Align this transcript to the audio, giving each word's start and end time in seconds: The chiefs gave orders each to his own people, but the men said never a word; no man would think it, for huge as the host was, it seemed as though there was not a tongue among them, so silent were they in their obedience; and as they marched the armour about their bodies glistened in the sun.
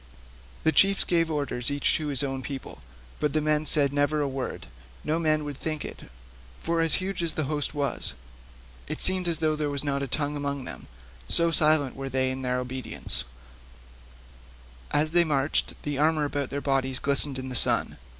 The 0.63 0.71
chiefs 0.71 1.03
gave 1.03 1.29
orders 1.29 1.69
each 1.69 1.93
to 1.97 2.07
his 2.07 2.23
own 2.23 2.41
people, 2.41 2.81
but 3.19 3.33
the 3.33 3.39
men 3.39 3.67
said 3.67 3.93
never 3.93 4.19
a 4.19 4.27
word; 4.27 4.65
no 5.03 5.19
man 5.19 5.43
would 5.43 5.57
think 5.57 5.85
it, 5.85 6.09
for 6.59 6.81
huge 6.81 7.21
as 7.21 7.33
the 7.33 7.43
host 7.43 7.75
was, 7.75 8.15
it 8.87 8.99
seemed 8.99 9.27
as 9.27 9.37
though 9.37 9.55
there 9.55 9.69
was 9.69 9.83
not 9.83 10.01
a 10.01 10.07
tongue 10.07 10.35
among 10.35 10.63
them, 10.65 10.87
so 11.27 11.51
silent 11.51 11.95
were 11.95 12.09
they 12.09 12.31
in 12.31 12.41
their 12.41 12.57
obedience; 12.57 13.25
and 14.89 15.01
as 15.03 15.11
they 15.11 15.23
marched 15.23 15.79
the 15.83 15.99
armour 15.99 16.25
about 16.25 16.49
their 16.49 16.61
bodies 16.61 16.97
glistened 16.97 17.37
in 17.37 17.49
the 17.49 17.53
sun. 17.55 17.97